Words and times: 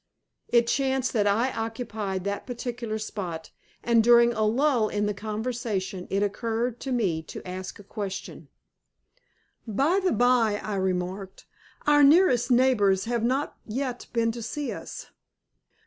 It 0.47 0.65
chanced 0.65 1.13
that 1.13 1.27
I 1.27 1.51
occupied 1.51 2.23
that 2.23 2.47
particular 2.47 2.97
spot, 2.97 3.51
and 3.83 4.03
during 4.03 4.33
a 4.33 4.41
lull 4.41 4.89
in 4.89 5.05
the 5.05 5.13
conversation 5.13 6.07
it 6.09 6.23
occurred 6.23 6.79
to 6.79 6.91
me 6.91 7.21
to 7.21 7.47
ask 7.47 7.77
a 7.77 7.83
question. 7.83 8.47
"By 9.67 9.99
the 10.03 10.11
by," 10.11 10.59
I 10.63 10.73
remarked, 10.77 11.45
"our 11.85 12.03
nearest 12.03 12.49
neighbors 12.49 13.05
have 13.05 13.23
not 13.23 13.59
yet 13.67 14.07
been 14.11 14.31
to 14.31 14.41
see 14.41 14.71
us?" 14.71 15.05